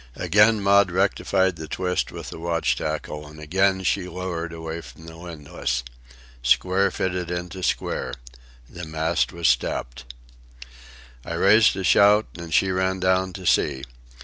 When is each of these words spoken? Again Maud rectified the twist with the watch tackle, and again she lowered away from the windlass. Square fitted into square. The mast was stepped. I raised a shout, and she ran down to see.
Again 0.15 0.63
Maud 0.63 0.89
rectified 0.89 1.57
the 1.57 1.67
twist 1.67 2.11
with 2.11 2.31
the 2.31 2.39
watch 2.39 2.75
tackle, 2.75 3.27
and 3.27 3.39
again 3.39 3.83
she 3.83 4.09
lowered 4.09 4.51
away 4.51 4.81
from 4.81 5.05
the 5.05 5.15
windlass. 5.15 5.83
Square 6.41 6.89
fitted 6.89 7.29
into 7.29 7.61
square. 7.61 8.15
The 8.67 8.83
mast 8.85 9.31
was 9.31 9.47
stepped. 9.47 10.11
I 11.23 11.33
raised 11.33 11.75
a 11.75 11.83
shout, 11.83 12.25
and 12.35 12.51
she 12.51 12.71
ran 12.71 12.99
down 12.99 13.31
to 13.33 13.45
see. 13.45 13.83